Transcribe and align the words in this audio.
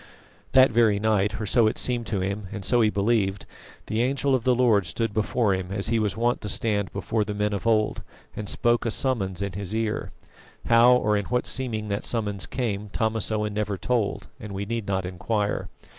That 0.53 0.71
very 0.71 0.97
night 0.97 1.39
or 1.39 1.45
so 1.45 1.67
it 1.67 1.77
seemed 1.77 2.07
to 2.07 2.21
him, 2.21 2.47
and 2.51 2.65
so 2.65 2.81
he 2.81 2.89
believed 2.89 3.45
the 3.85 4.01
Angel 4.01 4.33
of 4.33 4.45
the 4.45 4.55
Lord 4.55 4.87
stood 4.87 5.13
before 5.13 5.53
him 5.53 5.71
as 5.71 5.89
he 5.89 5.99
was 5.99 6.17
wont 6.17 6.41
to 6.41 6.49
stand 6.49 6.91
before 6.91 7.23
the 7.23 7.35
men 7.35 7.53
of 7.53 7.67
old, 7.67 8.01
and 8.35 8.49
spoke 8.49 8.83
a 8.87 8.89
summons 8.89 9.43
in 9.43 9.53
his 9.53 9.75
ear. 9.75 10.09
How 10.65 10.93
or 10.93 11.15
in 11.17 11.25
what 11.25 11.45
seeming 11.45 11.89
that 11.89 12.03
summons 12.03 12.47
came 12.47 12.89
Thomas 12.89 13.31
Owen 13.31 13.53
never 13.53 13.77
told, 13.77 14.25
and 14.39 14.53
we 14.53 14.65
need 14.65 14.87
not 14.87 15.05
inquire. 15.05 15.67